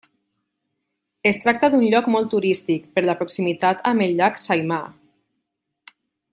[1.31, 4.91] Es tracta d'un lloc molt turístic per la proximitat amb el llac Saimaa.